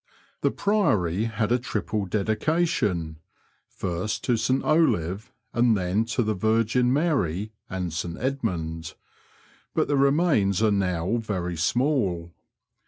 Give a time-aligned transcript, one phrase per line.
[0.41, 3.17] The Priory had a triple dedication,
[3.69, 8.17] first to St Olave and then to the Virgin Mary and St.
[8.17, 8.95] Edmund;
[9.75, 12.33] but the remains are now very small.